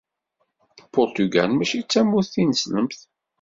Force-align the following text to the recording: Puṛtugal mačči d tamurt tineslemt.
Puṛtugal 0.91 1.51
mačči 1.53 1.79
d 1.83 1.85
tamurt 1.91 2.29
tineslemt. 2.33 2.99